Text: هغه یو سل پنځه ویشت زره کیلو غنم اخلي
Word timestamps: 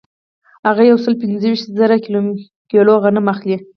هغه 0.67 0.83
یو 0.91 0.97
سل 1.03 1.13
پنځه 1.21 1.47
ویشت 1.49 1.67
زره 1.79 1.95
کیلو 2.71 2.93
غنم 3.03 3.25
اخلي 3.33 3.57